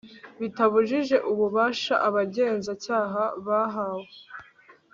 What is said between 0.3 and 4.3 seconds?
bitabujije ububasha abagenza-cyaha bahawe